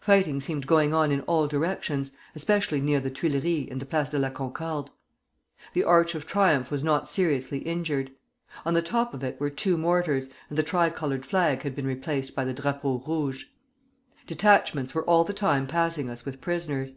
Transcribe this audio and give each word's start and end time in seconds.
Fighting 0.00 0.40
seemed 0.40 0.66
going 0.66 0.94
on 0.94 1.12
in 1.12 1.20
all 1.26 1.46
directions, 1.46 2.10
especially 2.34 2.80
near 2.80 2.98
the 2.98 3.10
Tuileries 3.10 3.68
and 3.70 3.78
the 3.78 3.84
Place 3.84 4.08
de 4.08 4.18
la 4.18 4.30
Concorde. 4.30 4.88
The 5.74 5.84
Arch 5.84 6.14
of 6.14 6.24
Triumph 6.24 6.70
was 6.70 6.82
not 6.82 7.10
seriously 7.10 7.58
injured. 7.58 8.10
On 8.64 8.72
the 8.72 8.80
top 8.80 9.12
of 9.12 9.22
it 9.22 9.38
were 9.38 9.50
two 9.50 9.76
mortars, 9.76 10.30
and 10.48 10.56
the 10.56 10.62
tricolored 10.62 11.26
flag 11.26 11.60
had 11.60 11.76
been 11.76 11.86
replaced 11.86 12.34
by 12.34 12.46
the 12.46 12.54
drapeau 12.54 13.04
rouge. 13.06 13.44
Detachments 14.26 14.94
were 14.94 15.04
all 15.04 15.24
the 15.24 15.34
time 15.34 15.66
passing 15.66 16.08
us 16.08 16.24
with 16.24 16.40
prisoners. 16.40 16.94